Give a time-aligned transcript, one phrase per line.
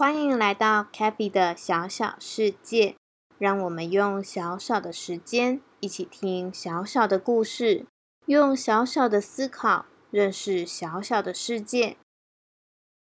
[0.00, 2.96] 欢迎来到 k a b y 的小小世界，
[3.36, 7.84] 让我们用小小的时间，一起听小小的故事，
[8.24, 11.98] 用小小的思考认识小小的世界。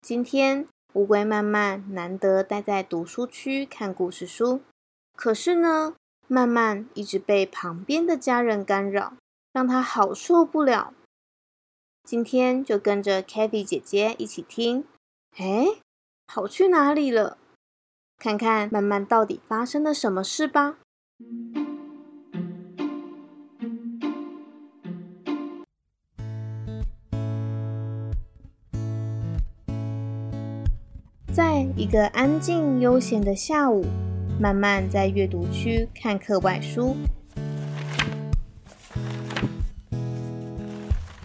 [0.01, 4.59] 今天乌龟慢慢难得待在读书区看故事书，
[5.15, 5.95] 可是呢，
[6.27, 9.13] 慢慢一直被旁边的家人干扰，
[9.53, 10.93] 让他好受不了。
[12.03, 14.83] 今天就跟着 k a b y 姐姐一起听，
[15.37, 15.77] 哎。
[16.31, 17.39] 跑去哪里了？
[18.19, 20.75] 看看慢慢到底发生了什么事吧。
[31.33, 33.83] 在一个安静悠闲的下午，
[34.39, 36.95] 慢慢在阅读区看课外书。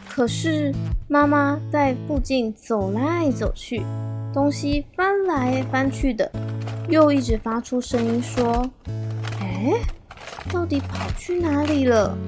[0.09, 0.73] 可是
[1.07, 3.83] 妈妈在附近走来走去。
[4.35, 6.29] 东西翻来翻去的，
[6.89, 8.69] 又一直发出声音说
[9.41, 9.73] ：“哎，
[10.53, 12.19] 到底跑去哪里了？”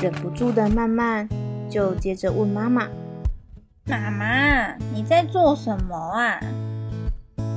[0.00, 1.28] 忍不住的慢慢
[1.70, 2.88] 就接着问妈妈
[3.86, 6.40] ：“妈妈，你在做什么啊？”“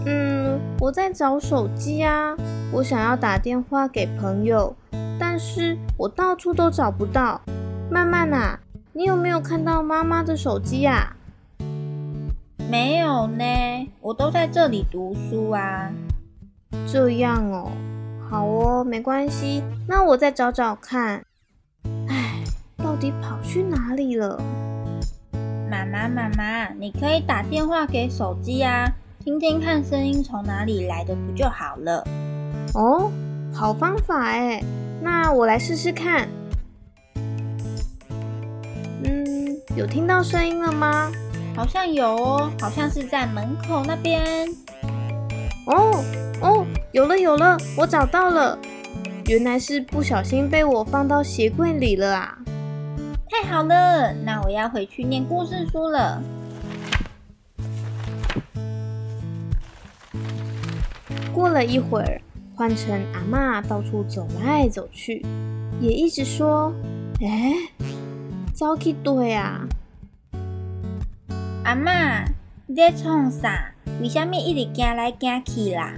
[0.05, 2.37] 嗯，我在找手机啊，
[2.71, 4.75] 我想要打电话给朋友，
[5.19, 7.41] 但是我到处都找不到。
[7.89, 8.59] ”“慢慢啊。”
[8.97, 11.15] 你有没有看到妈妈的手机呀？
[12.67, 13.45] 没有呢，
[14.01, 15.91] 我都在这里读书啊。
[16.91, 17.69] 这样哦，
[18.27, 21.23] 好哦，没关系，那我再找找看。
[22.07, 22.43] 唉，
[22.77, 24.41] 到底跑去哪里了？
[25.69, 28.91] 妈妈，妈妈，你可以打电话给手机啊，
[29.23, 32.03] 听听看声音从哪里来的，不就好了？
[32.73, 33.11] 哦，
[33.53, 34.59] 好方法哎，
[35.03, 36.27] 那我来试试看。
[39.75, 41.11] 有听到声音了吗？
[41.55, 44.47] 好像有哦，好像是在门口那边。
[45.65, 46.03] 哦
[46.41, 48.57] 哦，有了有了，我找到了，
[49.25, 52.37] 原来是不小心被我放到鞋柜里了啊！
[53.29, 56.21] 太好了，那我要回去念故事书了。
[61.33, 62.21] 过了一会儿，
[62.55, 65.25] 换成阿妈到处走来走去，
[65.79, 66.73] 也一直说
[67.21, 67.53] ：“哎。”
[68.57, 69.67] 走去对啊！
[71.63, 72.25] 阿嬷，
[72.65, 73.71] 你在创啥？
[74.01, 75.93] 为什么一直行来行去啦？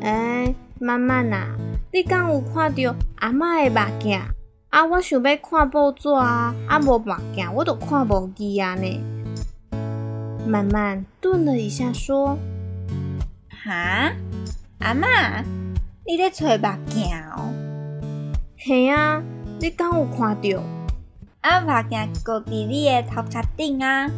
[0.00, 1.56] 哎，慢慢呐，
[1.92, 4.20] 你敢有看到阿嬷的目镜？
[4.68, 9.02] 啊，我想要看报纸啊，啊无目镜，我都看无见啊呢。
[10.46, 12.38] 慢慢顿了一下，说
[13.50, 14.12] ：“哈，
[14.78, 15.42] 阿嬷，
[16.06, 17.06] 你在找目镜
[17.36, 17.52] 哦？
[18.56, 19.20] 嘿啊，
[19.58, 20.62] 你敢有看到？”
[21.46, 24.10] 啊，目镜搁伫你的头壳顶啊！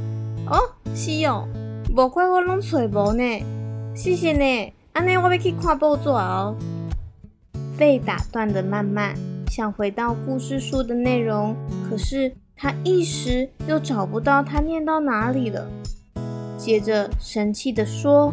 [0.47, 0.57] 哦，
[0.95, 1.47] 是哦，
[1.95, 3.23] 无怪我拢找无呢。
[3.95, 6.57] 谢谢呢，安尼我要去看报纸哦。
[7.77, 9.15] 被打断的曼曼
[9.51, 11.55] 想回到故事书的内容，
[11.91, 15.69] 可是他一时又找不到他念到哪里了。
[16.57, 18.33] 接着生气的说：“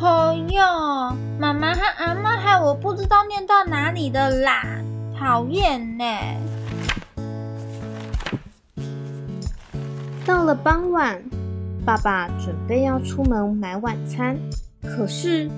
[0.00, 4.62] 哎呀，妈妈和阿妈害我不知道念到哪里的啦，
[5.14, 6.04] 讨厌呢！”
[10.28, 11.18] 到了傍晚，
[11.86, 14.36] 爸爸准备要出门买晚餐，
[14.82, 15.48] 可是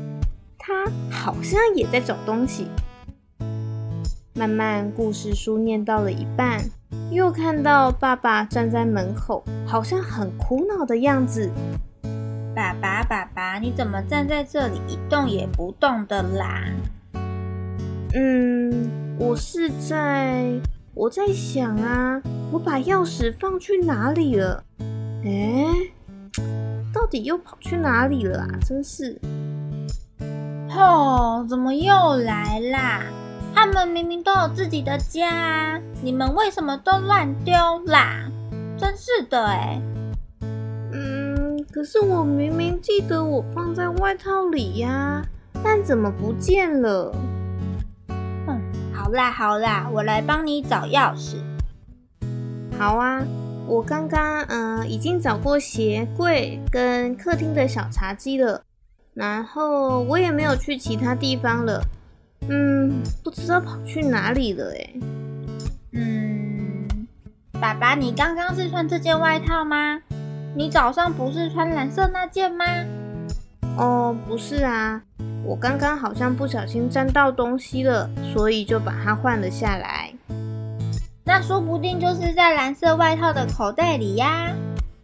[0.56, 2.68] 他好像也在找东西。
[4.32, 6.60] 慢慢故事书念到了一半，
[7.10, 11.50] 又看到爸爸站在门口，好像很苦恼的样子。
[12.54, 16.62] 爸爸，爸爸，你怎么站在这里一动也不动的啦？
[18.14, 18.88] 嗯，
[19.18, 20.60] 我是在。
[21.00, 22.20] 我在想啊，
[22.52, 24.62] 我把钥匙放去哪里了？
[25.24, 25.64] 哎，
[26.92, 28.46] 到底又跑去哪里了啊？
[28.60, 29.18] 真是！
[30.68, 33.02] 吼，怎么又来啦？
[33.54, 37.54] 他们明明都有自己的家，你们为什么都乱丢
[37.86, 38.30] 啦？
[38.76, 39.80] 真是的哎。
[40.92, 45.22] 嗯，可是我明明记得我放在外套里呀，
[45.64, 47.10] 但怎么不见了？
[49.10, 51.36] 嗯，好啦好啦，我来帮你找钥匙。
[52.78, 53.20] 好啊，
[53.66, 58.62] 我刚刚嗯已经找过鞋柜跟客厅的小茶几了，
[59.14, 61.82] 然后我也没有去其他地方了。
[62.48, 64.90] 嗯，不知道跑去哪里了哎。
[65.92, 66.86] 嗯，
[67.60, 70.00] 爸爸，你刚刚是穿这件外套吗？
[70.54, 72.64] 你早上不是穿蓝色那件吗？
[73.76, 75.02] 哦，不是啊，
[75.44, 80.12] 我刚刚好像不小心沾到东西了，所以就把它换了下来。
[81.24, 84.52] 那说不定就是在蓝色外套的口袋里呀。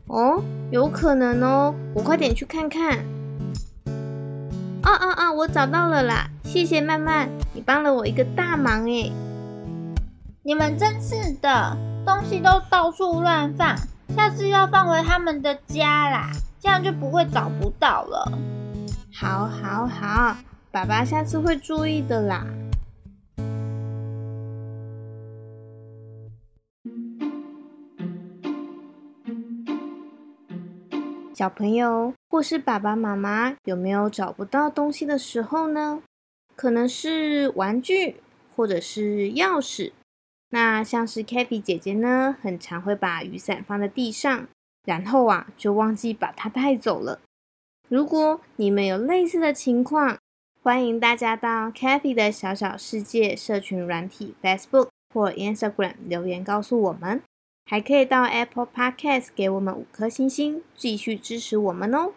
[0.06, 2.98] 哦，有可能哦，我快点去看看。
[4.82, 5.32] 啊啊啊！
[5.32, 6.28] 我找到了啦！
[6.44, 9.10] 谢谢曼曼，你帮了我一个大忙哎！
[10.44, 13.76] 你们真是的，东西都到处乱放，
[14.14, 16.30] 下次要放回他们的家啦，
[16.60, 18.32] 这样就不会找不到了。
[19.18, 20.36] 好，好，好，
[20.70, 22.46] 爸爸下次会注意的啦。
[31.34, 36.02] 小朋友或是爸爸妈妈有没有找不到东西的时候呢？
[36.54, 38.16] 可能是玩具，
[38.54, 39.92] 或者是钥匙。
[40.50, 44.46] 那像是 k a t y 姐姐呢，很常会把雨伞放在地上，
[44.84, 47.20] 然后啊就忘记把它带走了。
[47.88, 50.18] 如果你们有类似的情况，
[50.60, 57.22] 欢迎大家到 Kathy 的小小世界社群软体 Facebook 或 Instagram 留言告诉我们。
[57.68, 62.12] 还可以到 Apple Podcast 给我们五颗星星，继续支持我们哦。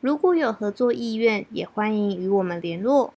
[0.00, 3.14] 如果有合作意愿，也欢迎与我们联络。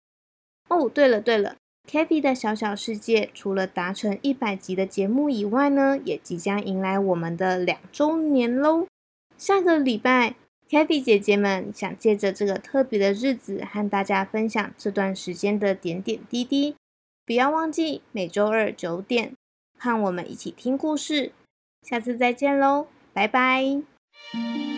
[0.69, 1.55] 哦，对了对了
[1.87, 8.87] k a t h y 的小小世界除了达成一百集的节目以外呢，也即将迎来我们的两周年喽。
[9.37, 10.35] 下个礼拜
[10.69, 16.75] k a t h y 姐姐们想借着这个特别的日子，和大家分享这段时间的点点滴滴。
[17.25, 19.33] 不要忘记每周二九点，
[19.77, 21.31] 和我们一起听故事。
[21.81, 24.72] 下次再见喽，拜拜。